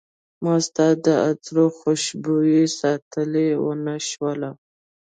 [0.43, 4.49] ما ستا د عطرو خوشبوي ساتلی ونه شوله